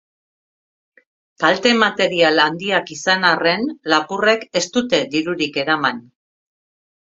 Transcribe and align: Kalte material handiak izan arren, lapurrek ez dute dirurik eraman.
Kalte 1.43 1.73
material 1.83 2.41
handiak 2.45 2.89
izan 2.95 3.27
arren, 3.33 3.69
lapurrek 3.95 4.49
ez 4.63 4.63
dute 4.79 5.03
dirurik 5.13 5.61
eraman. 5.67 6.03